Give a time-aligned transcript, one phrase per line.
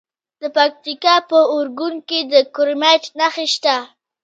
[0.41, 3.75] د پکتیکا په ارګون کې د کرومایټ نښې شته.